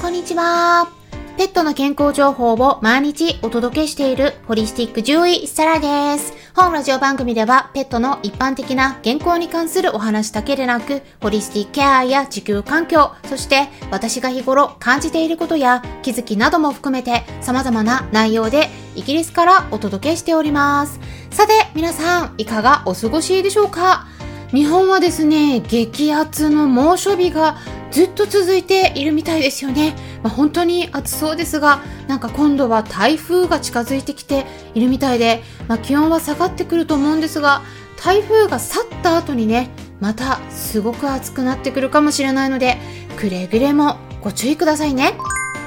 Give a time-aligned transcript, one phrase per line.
[0.00, 0.90] こんにちは。
[1.36, 6.32] ペットの健康情報を毎日お届けしているホリスティック獣医サラです。
[6.54, 20.98] 本ラジオ番組ではペットの一般的な健康に関するお話だけでなく、ホリスティックケアや地球環境、そして私が日頃感じていることや気づきなども含めて様々な内容でイギリスからお届けしております。
[21.30, 24.06] さて、皆さんいかがお過ごしでしょうか？
[24.52, 27.56] 日本はですね、激アツの猛暑日が
[27.92, 29.94] ずっと続いているみたいですよね。
[30.24, 37.62] まあ、本当に暑そうですが、なんか今度は台風が近づいてきているみたいで、まあ、気温は下がってくると思うんですが、
[37.96, 42.78] 台風が去った後にね、またすごく暑くなってくるかもしれないので、
[43.16, 45.14] くれぐれもご注意くださいね。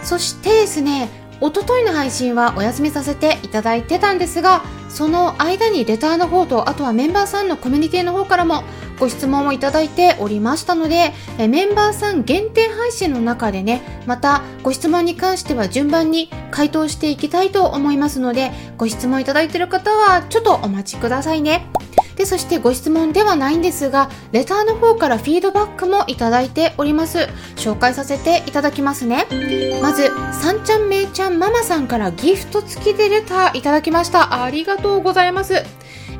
[0.04, 1.09] そしてですね、
[1.40, 4.62] おとといの配信はお休みさせていただいてたんですが、
[4.94, 8.64] その間にレターの方と、あとはメンバーさんのコミュニティの方からも
[9.00, 21.66] ご質問をいただいておりましたので、えメンバーさん限定配信の中でね、またご質問に関しては順番に回答していきたいと思いますので、ご質問いただいている方はちょっとお待ちくださいね。
[22.16, 27.30] で、そしてご質問ではないんですが、レターの方からフィードバックもいただいております。
[27.55, 29.25] 紹介させていただきますね。
[29.81, 34.44] まず、さんちゃんめいちゃんママさんからギフト付きでレターいただきました。
[34.44, 35.64] ありがとうございます。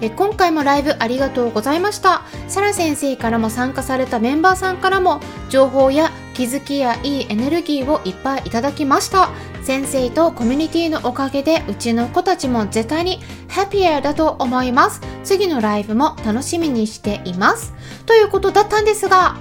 [0.02, 2.24] え今回もライブありがとうございました。
[2.48, 9.30] サラ先生からも参加されたメンバーさんからも情報や気づきやいいエネルギーをいっぱいいただきました。
[9.64, 15.02] 先生とコミュニティのおかげでうちの子たちも絶対にハッピーだと思います。
[15.24, 17.74] 次のライブも楽しみにしています。
[18.06, 19.38] ということだったんですが、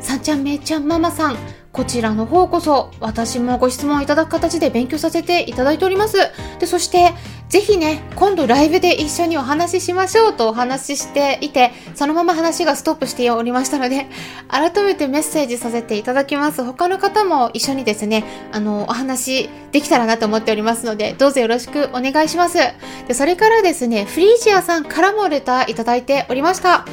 [0.00, 1.36] さんちゃんめいちゃんママさん、
[1.72, 6.18] こちらの方こそ私もご質問いただく形で勉強させていただいております。
[6.60, 7.14] で、そして
[7.54, 14.08] ぜひね、今度ライブで一緒にお話ししましょうとお話ししていて、そのまま話がストップしておりましたので、
[14.50, 16.64] 改めてメッセージさせていただきます。
[16.64, 22.58] 他の方も一緒にですね、あの、お話できたらなと思っておりますので、どうぞよろしくお願いします。
[23.06, 26.84] で、それからですね、フリージアさんからもレターいただいておりました。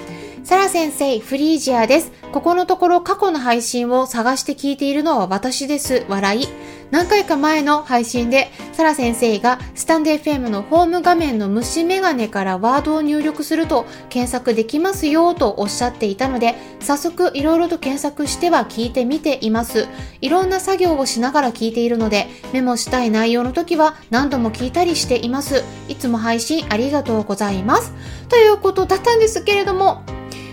[0.43, 2.11] サラ先生、フリージアです。
[2.31, 6.05] ここのところ過去の配信を探して聞いているのは私です。
[6.07, 6.47] 笑い。
[6.91, 19.87] 何回か前の配信で、サラ先生がスタンデー FM のホーム画面の虫眼鏡からワードを入力すると検索できますよとおっしゃっていたので、早速いろいろと検索しては聞いてみています。
[20.19, 25.63] いろんな作業をしながら聞いているので、メモしたい内容の時は何度も聞いたりしています。
[25.87, 27.93] いつも配信ありがとうございます。
[28.27, 30.03] ということだったんですけれども、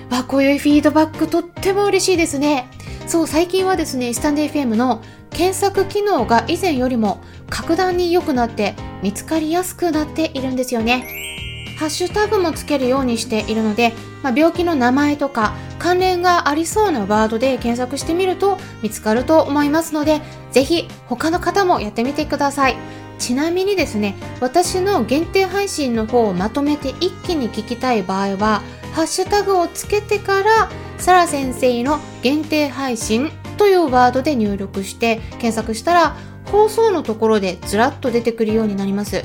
[0.09, 2.71] わ、こういうフィードバックとっても嬉しいですね。
[3.09, 5.03] そう、最近はですね、スタンデー FM の
[5.39, 11.07] 検索機能が以前よりも格段に良くなって見つかりやすくなっているんですよね。
[11.79, 13.93] ハッシュタグもつけるようにしているので、
[14.25, 22.77] まあ、病気の名前とか関連がありそうなワードで検索してみると見つかると思いますので、ぜひ他の方もやってみてください。
[23.21, 28.63] ちなみにですね、私の限定配信の方をまとめて一気に聞きたい場合は、
[28.93, 36.17] ハッシュタグをつけてから、サラ先生の限定配信というワードで入力して検索したら
[36.51, 39.25] 放送のところでずらっと出てくるようになります。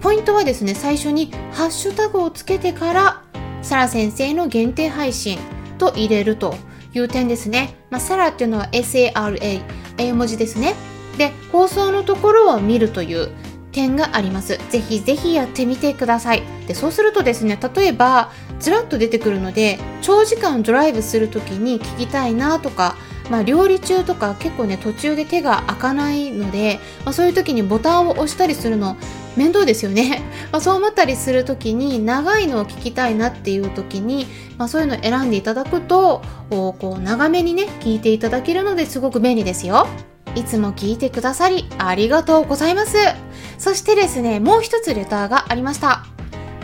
[0.00, 3.22] ポイントはですね、最初にハッシュタグをつけてから
[3.62, 5.38] サラ先生の限定配信
[5.78, 6.56] と入れると
[6.94, 7.76] いう点ですね。
[7.90, 9.62] まあ、サラっていうのは SARA、
[9.98, 10.74] 英文字ですね。
[11.18, 13.30] で、放送のところを見るという
[13.70, 14.58] 点があります。
[14.70, 16.42] ぜひぜひやってみてください。
[16.66, 22.96] で、そうするとですね、例えば、ずらっと出てくるので、長時間ドライブするときに聞きたいなとか、
[23.30, 28.96] まあ、料理中とか結構ね途中で手が開かないので、まあ、そういう時にボタンを押したりするの
[29.36, 30.22] 面倒ですよね、
[30.52, 34.26] まあ、そう思ったりする時に長いのを聞きたいなっていう時に、
[34.58, 39.86] まあ、そういうのを選んでいただくとこう長めにね聞いていただけるのですごく便利ですよ。
[40.34, 42.96] いつも聞いてくださりありがとうございます。
[43.58, 46.04] そしてですねもう一つレターがありました。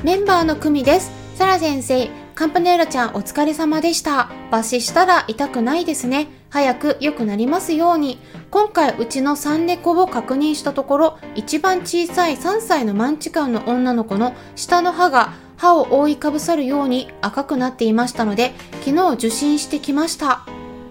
[0.02, 1.10] メンバーの久美です。
[1.36, 4.30] サラ先生カンパネーラちゃんお疲れ様でした。
[4.50, 6.28] 抜歯したら痛くないですね。
[6.50, 8.19] 早く良くなりますように。
[8.50, 18.52] 今回うちの3猫を確認したところ、一番小さい3歳のマンチカンの女の子の下の歯が歯を覆いかぶさるように赤くなっていましたので、
[18.84, 20.46] 昨日受診してきました。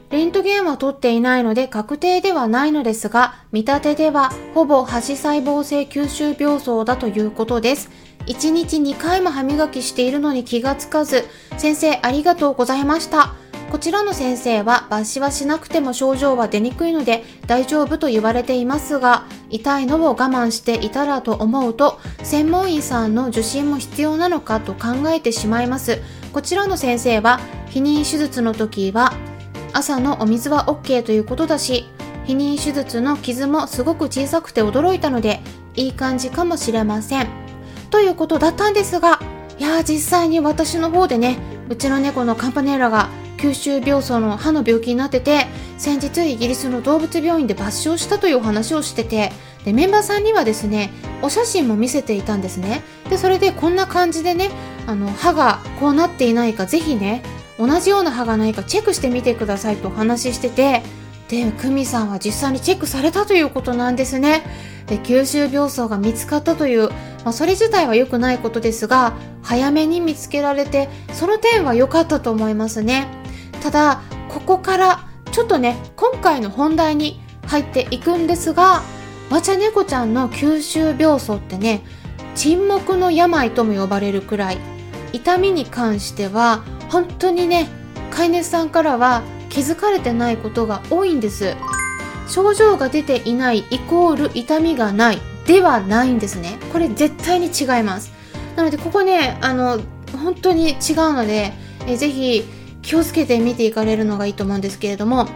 [0.10, 7.90] レントゲンは取っていないので確定ではないのですが、見立てではほぼ歯歯細胞性吸収病巣だということです。
[8.28, 11.26] 1日2回も歯磨きしているのに気がつかず、
[11.58, 13.34] 先生ありがとうございました。
[13.72, 26.02] こちらの先生は抜歯はしなくても症状は出にくいので大丈夫と言われていますが、痛いのを我慢していたらと思うと、専門医さんの受診も必要なのかと考えてしまいます。
[26.32, 29.14] こちらの先生は、避妊手術の時は、
[29.74, 31.90] 朝のお水は OK ということだし、
[32.26, 35.42] 避妊手術の傷もすごく小さくて驚いたので、
[35.76, 37.28] いい感じかもしれません。
[37.90, 39.20] ということだったんですが、
[39.60, 41.38] いやー実際に私の方でね、
[41.70, 45.48] うちの猫のカンパネラが九州病巣の歯の病気になってて、
[45.78, 49.32] 先日イギリスの動物病院で抜歯したというお話をしてて、
[49.64, 50.92] で、メンバーさんにはですね、
[51.22, 52.82] お写真も見せていたんですね。
[53.10, 54.50] で、それでこんな感じでね、
[54.86, 57.22] あの、歯がこうなっていないか、ぜひね、
[57.60, 60.84] 同じような歯がないかチェックしてみてくださいとお話ししてて、
[61.30, 64.44] で、クミさんは実際にチェックされたということなんですね。
[64.88, 66.90] で、九州病巣が見つかったという、
[67.26, 69.14] まあ、それ自体は良くないことですが、
[69.44, 73.17] 早めに見つけられて、その点は良かったと思いますね。
[73.62, 78.82] ただ、ここからちょっとね、今回の本題に入っていくんですが、
[79.30, 81.84] わちゃ猫ちゃんの九州病巣ってね、
[82.36, 84.58] 沈黙の病とも呼ばれるくらい、
[85.14, 87.68] 痛みに関しては、本当にね、
[88.12, 91.56] 飼い主さんからは気づかれてないことが多いんです。
[92.28, 96.58] 症状が出ていないイコール痛みがないではないんですね。
[96.74, 98.12] これ絶対に違います。
[98.56, 99.80] なのでここね、あの、
[100.22, 100.78] 本当に違う
[101.14, 101.54] ので、
[101.88, 102.44] えぜひ
[102.88, 105.28] 気をつけて見ていかれるのがいいと思うんですけれども、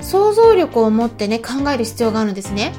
[0.00, 2.72] 想像力を持ってね、考える必要があるんですね。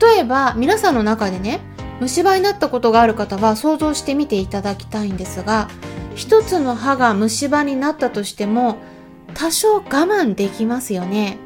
[0.00, 1.60] 例えば、皆さんの中でね、
[2.00, 5.68] 虫歯になったことがある方は想像してみていただきたいんですが、
[6.16, 8.78] 一つの歯が虫歯になったとしても、
[9.34, 11.38] 多少我慢できますよね。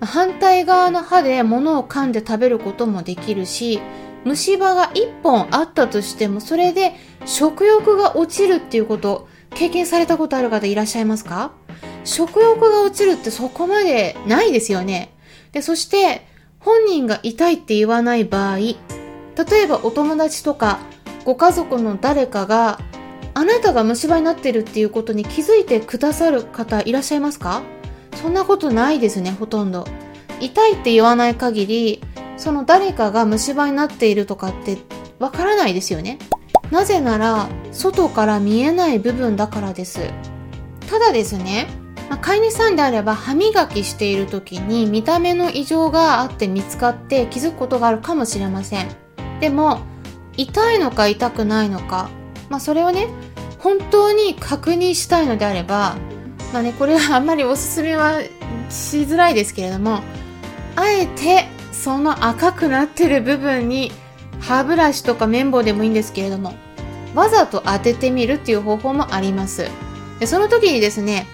[0.00, 3.80] 反対側の歯で物を噛んで食べることもできるし、
[4.24, 6.94] 虫歯が1本あったとしても、それで
[7.26, 11.52] 食欲が落ちるっていうこと、経験されたことある方いらっしゃいますか？
[12.04, 15.14] 食欲が落ちるってそこまでないですよね。
[15.52, 16.26] で、そして、
[16.60, 18.76] 本人が痛いって言わない場合、例
[19.62, 20.78] えばお友達とか
[21.24, 22.78] ご家族の誰かが
[23.34, 27.62] あなたが虫歯になってるっていうことに気づいてくださる方いらっしゃいますか？
[28.16, 29.86] そんなことないですね、ほとんど。
[30.40, 32.02] 痛いって言わない限り、
[32.36, 34.78] その誰かが虫歯になっているとかって
[35.18, 36.18] わからないですよね。
[36.74, 40.10] なぜなら、外から見えない部分だからです。
[40.90, 41.68] ただですね、
[42.10, 48.88] まあ、飼い主さんであれば歯磨きしている時に見た目の異常があって見つかって気づくことがあるかもしれません。
[49.38, 49.82] でも、
[50.36, 52.10] 痛いのか痛くないのか、
[52.48, 53.06] まあそれをね、
[53.60, 55.94] 本当に確認したいのであれば、
[56.52, 58.18] まあね、これはあんまりおすすめは
[58.68, 60.00] しづらいですけれども、
[60.74, 63.92] あえてその赤くなってる部分に
[64.40, 66.54] 歯ブラシとか綿棒でもいいんですけれども、
[67.14, 69.68] わざと当ててみるっていう方法もあります。
[70.18, 71.26] でその時にですね、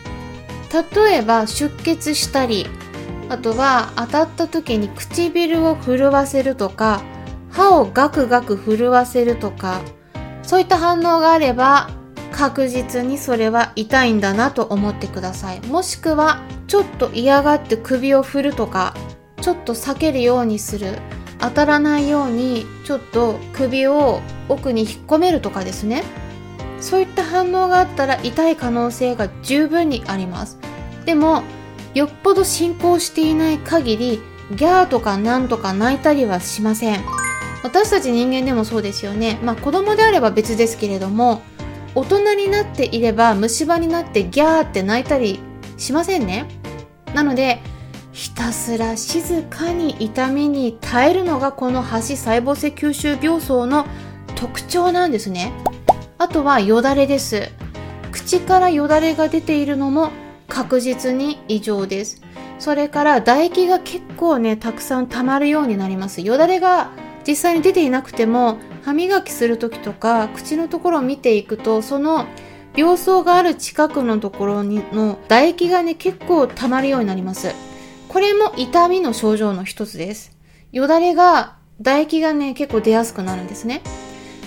[0.95, 2.67] 例えば出血したり、
[3.29, 7.03] あとは当たった時に唇を震わせるとか、
[7.51, 9.81] 歯をガクガク震わせるとか、
[10.43, 11.91] そういった反応があれば
[12.33, 15.61] 確実にそれは痛いんだなと思ってください。
[15.63, 18.95] もしくは、ちょっと嫌がって首を振るとか、
[19.41, 20.99] ちょっと避けるようにする。
[21.41, 26.03] 当たらないように、ちょっと首を奥に引っ込めるとかですね。
[26.81, 30.59] そういった反応があったら痛い可能性が十分にあります。
[31.05, 31.43] でも、
[31.95, 34.23] よっぽど進行していない限り、
[34.57, 37.01] ギャーとかなんとか泣いたりはしません。
[37.63, 39.39] 私たち人間でもそうですよね。
[39.43, 41.43] まあ子供であれば別ですけれども、
[41.95, 45.41] 大人になっていれば虫歯になってギャーって泣いたり
[45.77, 46.47] しませんね。
[47.15, 47.61] なので、
[48.13, 53.87] ひたすら静かに痛みに耐えるのがこの橋細胞性吸収病巣の
[54.35, 55.53] 特徴なんですね。
[56.19, 57.49] あとはよだれです。
[58.13, 60.11] 口からよだれが出ているのも
[60.49, 62.21] 確実に異常です。
[62.59, 66.21] それから唾液が結構ね、たくさん溜まるようになります。
[66.21, 66.91] よだれが
[67.27, 72.27] 実際に出ていなくても歯磨きする時とか口のところを見ていくとその
[72.75, 77.53] 病巣がある近くのところにの唾液がね結構溜まるようになります
[78.11, 80.37] これも痛みの症状の一つです。
[80.73, 83.83] よだれが唾液がね結構出やすくなるんですね。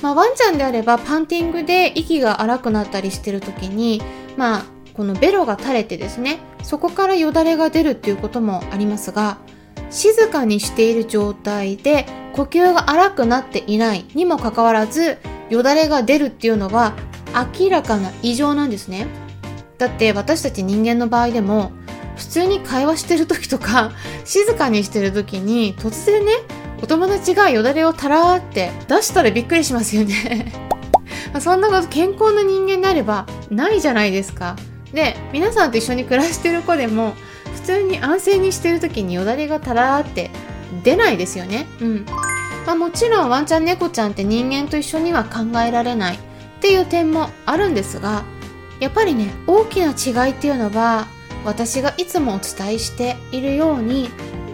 [0.01, 4.01] まあワンちゃんであればパンティングで息が荒くなったりしてる時に
[4.35, 9.37] まあこのベロが垂れてですねそこからよだれが出るっていうこともありますが
[9.89, 16.95] 静かにしている状態で呼吸が荒くなっていないにもかかわらずよだれが出るっていうのは
[17.61, 19.07] 明らかな異常なんですね。
[19.77, 21.71] だって私たち人間の場合でも
[22.15, 23.91] 普通に会話してる時とか
[24.25, 26.33] 静かにしてる時に突然ね
[26.81, 30.51] お友達がよだれをたらーって出したらびっくりしますよね
[31.39, 34.55] そんなこと健康な人間であればないじゃないですか
[34.93, 37.13] で皆さんと一緒に暮らしてる子でも
[37.55, 40.29] 普通に安静にしてる時によだれがたらーって
[40.83, 41.67] 出ないですよね。
[41.81, 42.05] うん。
[42.65, 46.17] まあもちろんワンちゃん猫ちゃんって人間と一緒には考えられないっ
[46.61, 48.23] ていう点もあるんですが、
[48.79, 51.07] やっぱりね、大きな違いっていうのは
[51.45, 54.09] 私がいつもお伝えしているように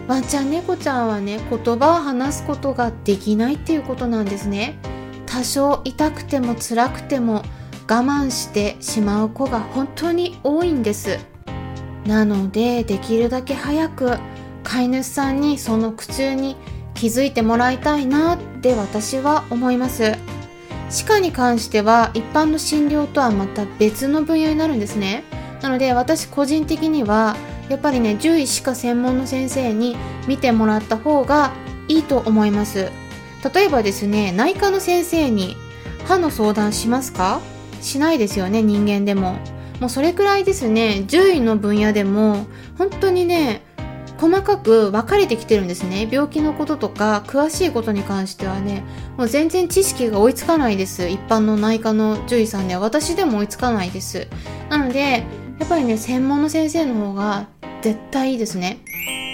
[0.07, 4.79] ワンちゃん猫ちゃんはね言葉を話すことができないっていうことなんですね。
[5.27, 7.43] 多少痛くても辛くても
[7.87, 11.19] 我慢してしまう子が本当に多いんです。
[12.05, 14.17] なのでできるだけ早く
[14.63, 16.55] 飼い主さんにその苦痛に
[16.95, 20.15] 気づいてもらいたいなって私は思います。
[20.89, 25.23] 歯科に関しては一般の診療とはまた別の分野になるんですね。
[25.61, 27.35] なので私個人的には
[27.67, 29.97] やっぱりね獣医歯科専門の先生に
[30.27, 31.51] 見てもらった方が
[31.87, 32.89] いいと思います。
[33.53, 35.55] 例えばですね内科の先生に
[36.05, 37.41] 歯の相談しますか？
[37.81, 39.37] しないですよね人間でも。
[39.79, 42.47] もうそれくらいですね獣医の分野でも
[42.77, 43.61] 本当にね
[44.17, 46.09] 細かく分かれてきてるんですね。
[46.11, 48.83] 病気のこととか詳しいことに関してはね
[49.15, 51.07] もう全然知識が追いつかないです。
[51.07, 52.81] 一般の内科の獣医さんでは。
[52.81, 54.27] 私でも追いつかないです。
[54.69, 55.23] なので
[55.59, 57.47] やっぱりね専門の先生の方が
[57.81, 58.79] 絶対いいですね。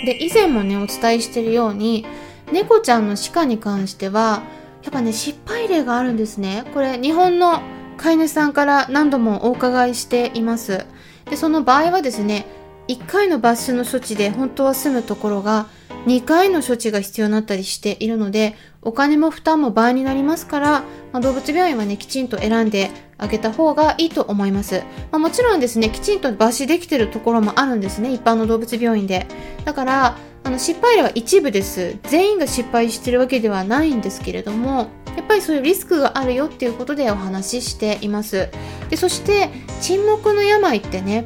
[0.05, 2.05] で以前もねお伝えしてるように
[2.51, 4.43] 猫ちゃんの歯科に関しては
[4.83, 6.65] やっぱね失敗例があるんですね。
[6.73, 7.61] これ日本の
[7.97, 10.85] 飼い主さんから何度もお伺いしています。
[11.29, 12.45] でその場合はですね
[12.87, 15.67] 1回の抜種の処置で本当は済むところが
[16.05, 20.69] 2回の処置が必要になったりしているのでお金も負担も倍になりますから、
[21.11, 29.25] まあ、動物病院はねきちんと選んであげた方がいいと思います、まあ、もちろんですねきちんと抜歯できてるところもあるんですね一般の動物病院で。
[29.63, 31.97] だからあの失敗例は一部です。
[32.03, 38.49] 全員が失敗してるわけではないんですけれどもやっぱりそういうリスクがあるよっていうことでお話ししています。
[38.91, 39.49] でそして
[39.81, 41.25] 沈黙の病ってね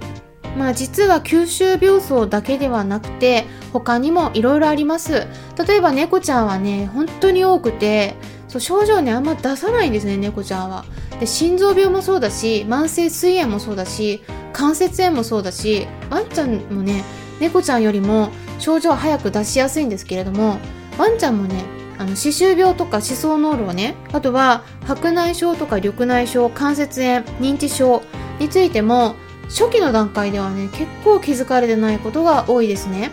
[0.58, 5.28] まあ実は吸収病巣だけではなくて他にもいろいろあります。
[5.68, 8.16] 例えば猫ちゃんはね本当に多くて
[8.48, 10.86] そう症状ねあんま出さないんですね猫ちゃんは。
[11.20, 17.04] で心臓病もそうだし慢性膵炎もそうだし関節炎もそうだしワンちゃんもね
[17.40, 20.58] 猫ちゃんよりも症状は早く出しやすいんですけれども
[20.98, 21.64] ワンちゃんもね
[21.98, 28.02] あの歯周病とか歯槽膿漏ねあとは白内障とか緑内障関節炎認知症
[28.40, 29.16] についても
[29.50, 33.12] 初期の段階ではね結構気づかれてないことが多いですね。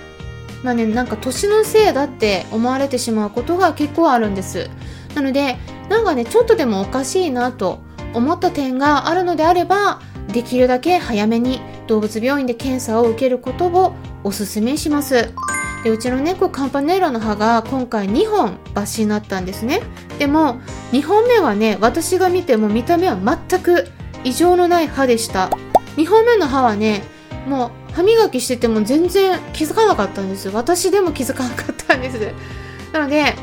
[0.62, 4.70] まあねなんか年のせいだって思われてしまうことが結構あるんです。
[5.14, 5.56] なので
[5.88, 7.80] なんかねちょっとでもおかしいなと
[8.14, 15.32] 思った点があるのであればできるだけ早めに動物病院で検査を受けることをおすすめします。
[15.84, 19.82] でうちの猫カンパネーラの歯が今回2本抜歯になったんですね。
[20.18, 20.60] でも
[20.92, 23.86] 2本目はね私が見ても見た目は全く
[24.24, 25.50] 異常のない歯でした。
[25.96, 27.02] 2本目の歯はね
[27.46, 32.32] もう歯磨きしてても全然気づかなかったんです私でも気づかなかったんです。
[32.92, 33.34] なので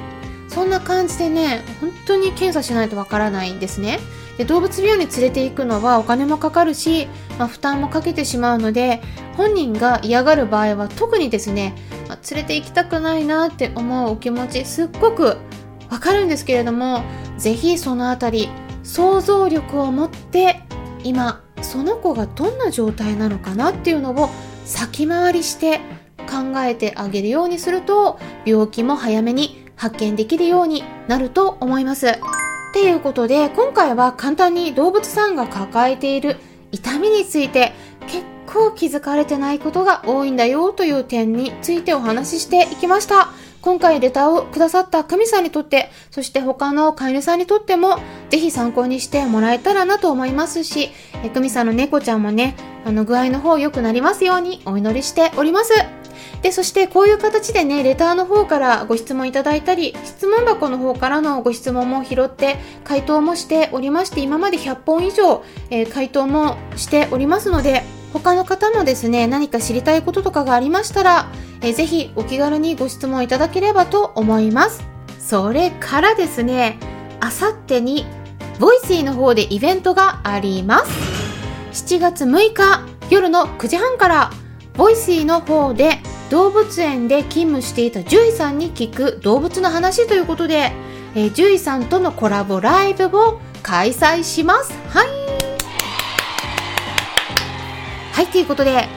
[0.48, 4.00] そんな感じでね本当に検査しないとわからないんですね。
[4.38, 7.08] で動物病院に連れて行くのはお金もかかるし、
[7.38, 9.02] まあ、負担もかけてしまうので
[9.38, 11.76] 本人が嫌がる場合は特にですね、
[12.08, 15.38] まあ、連れて行きたくないなって思うお気持ちすっごく
[15.90, 17.04] わかるんですけれども
[17.38, 18.50] ぜひそのあたり
[18.84, 20.64] 想像力を持って
[21.04, 24.30] 今その子がどんな状態なのかなっていうのを
[24.64, 25.80] 先回りして
[26.20, 32.10] 考えてあげるようにすると病気も早めに発見できるようになると思います。
[32.10, 32.12] っ
[32.76, 36.38] ていうことで今回は簡単に動物さんが抱えている
[36.72, 43.30] 痛みについて結構気づかれてないことが多いんだよという点についてお話ししていきました。
[43.64, 47.98] 今回レターをくださった久美さんにとって、そして他の飼い主さんにとっても、
[48.30, 50.90] ぜひ参考にしてもらえたらなと思いますし、
[51.24, 55.72] え久美さんの猫ちゃんもね、あの具合の方良くなりますようにお祈りしております。
[56.42, 74.84] で、そしてこういう形でね、レターの方からご質問いただいたり、質問箱の方からのご質問も拾って回答もしておりまして、今まで100本以上、えー、回答もしておりますので、他の方もですね、何か知りたいこととかがありましたら、えー、ぜひお気軽にご質問いただければと思います。
[75.20, 76.78] それからですね、
[77.20, 78.06] あさってに、
[78.60, 80.92] ボイシーの方でイベントがあります。
[81.74, 84.32] 7月6日夜の9時半から、
[84.78, 90.72] ボイシーの方で動物園で勤務していた獣医さんに聞く動物の話ということで、
[91.16, 94.72] えー、獣医さんとのコラボライブを開催します。
[94.90, 95.23] はい。
[98.14, 98.88] はい、ということで、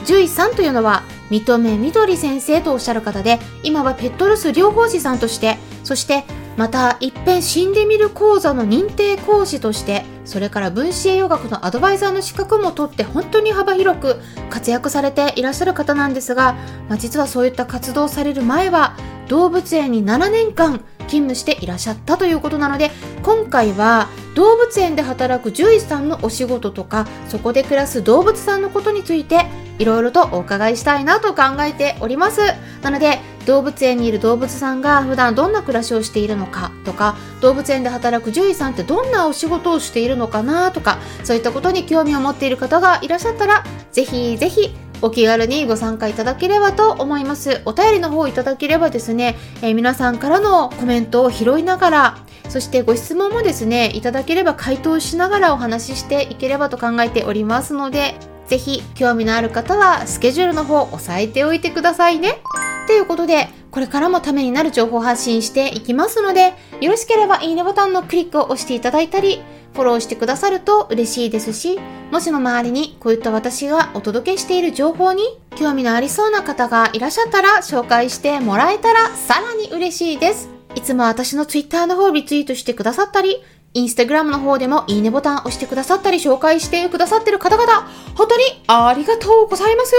[0.00, 6.24] 獣医さんというのは認めみどり先生とおっしゃる方で、今はペットロス療法士さんとして、そして
[6.58, 16.52] また一遍死んでみる講座の認定講師として、それから分子栄養学のアドバイザーの資格も取って本当に幅広く活躍されていらっしゃる方なんですが、
[16.90, 18.94] まあ、実はそういった活動される前は
[19.28, 22.90] 動物園に7年間勤務していらっしゃったということなので
[23.22, 29.46] 今回は動物園で働く獣医さんのお仕事とかそこで暮らす動物さんのことについて
[29.78, 32.40] いろいろとお伺いしたいなと考えております。
[32.82, 47.60] なので動物園にいる動物さんが普段どんな暮らしをしているのかとか動物園で働く獣医さんってどんなお仕事をしているのかなとかそういったことに興味を持っている方がいらっしゃったらぜひぜひお気軽にご参加いただければと思います。
[47.64, 58.14] お便りの方いただければですね、えー、皆さんからのコメントを拾いながら、そしてご質問もですね、いただければ回答しながらお話ししていければと考えておりますので、
[58.46, 62.40] ぜひ興味のある方はスケジュールの方押さえておいてくださいね。
[62.86, 69.42] ということで、これからもためになる情報発信していきますので、よろしければいいねボタンのクリックを押していただいたり、
[69.76, 71.78] フォローしてくださると嬉しいですし、
[72.10, 75.22] もしの周りにこういった私がお届けしている情報に
[75.54, 80.48] 興味のありそうな方がいらっしゃったら紹介してもらえたらさらに嬉しいです。
[80.74, 83.42] いつも私の Twitter の方をリツイートしてくださったり、
[83.74, 89.94] インスタグラムの方でもいいねボタン押してくださったり紹介してくださってる方々、本当にありがとうございます。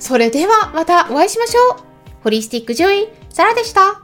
[0.00, 1.76] それではまたお会いしましょう。
[2.24, 4.03] ホリスティック獣医、サラでした。